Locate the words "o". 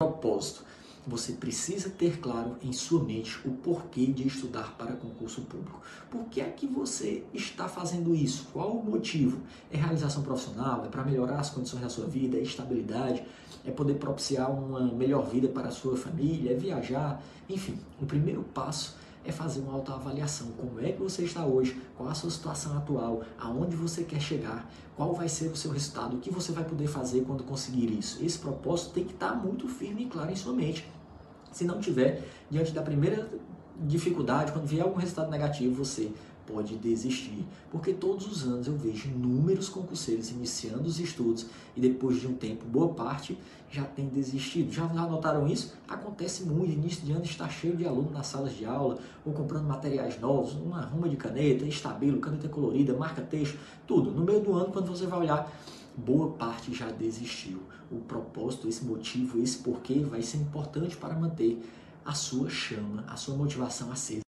3.44-3.50, 8.76-8.84, 18.00-18.06, 25.48-25.56, 26.16-26.20, 57.90-57.96